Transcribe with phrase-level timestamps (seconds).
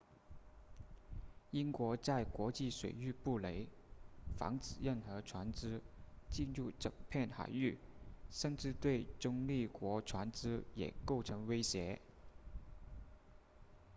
[1.51, 3.67] 英国在国际水域布雷
[4.35, 5.79] 防止任何船只
[6.27, 7.77] 进入整片海域
[8.31, 12.01] 甚至对中立国船只也构成威胁